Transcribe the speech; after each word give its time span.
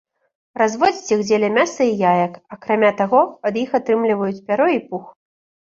Разводзяць 0.61 1.13
іх 1.15 1.21
дзеля 1.27 1.49
мяса 1.59 1.83
і 1.91 2.11
яек, 2.13 2.33
акрамя 2.57 2.91
таго 3.03 3.21
ад 3.49 3.53
іх 3.67 3.81
атрымліваюць 3.83 4.37
пяро 4.51 4.67
і 4.81 4.85
пух. 4.91 5.05